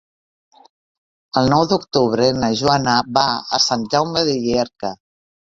El 1.41 1.51
nou 1.55 1.65
d'octubre 1.73 2.29
na 2.39 2.51
Joana 2.63 2.97
va 3.19 3.27
a 3.59 3.63
Sant 3.67 3.87
Jaume 3.93 4.29
de 4.31 4.39
Llierca. 4.43 4.93